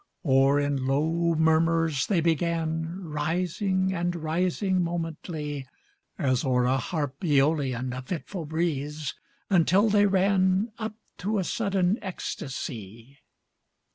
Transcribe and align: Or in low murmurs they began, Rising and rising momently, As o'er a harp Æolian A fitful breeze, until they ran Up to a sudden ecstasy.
Or 0.23 0.59
in 0.59 0.87
low 0.87 1.35
murmurs 1.35 2.07
they 2.07 2.21
began, 2.21 3.01
Rising 3.03 3.93
and 3.93 4.15
rising 4.15 4.81
momently, 4.83 5.67
As 6.17 6.43
o'er 6.43 6.63
a 6.65 6.77
harp 6.79 7.19
Æolian 7.19 7.95
A 7.95 8.01
fitful 8.01 8.45
breeze, 8.47 9.13
until 9.51 9.89
they 9.89 10.07
ran 10.07 10.71
Up 10.79 10.95
to 11.19 11.37
a 11.37 11.43
sudden 11.43 11.99
ecstasy. 12.01 13.19